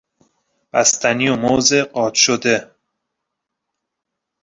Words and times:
بستنی 0.73 1.29
و 1.29 1.35
موز 1.35 1.73
قاچ 1.73 2.15
شده 2.19 2.75